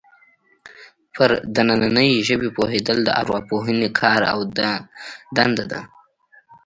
[1.15, 4.39] پر دنننۍ ژبې پوهېدل د ارواپوهنې کار او
[5.35, 5.81] دنده ده